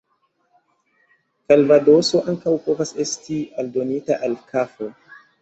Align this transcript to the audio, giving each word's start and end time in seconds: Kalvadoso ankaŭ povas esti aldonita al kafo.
Kalvadoso 1.53 2.21
ankaŭ 2.33 2.55
povas 2.69 2.95
esti 3.05 3.39
aldonita 3.65 4.19
al 4.31 4.37
kafo. 4.51 4.91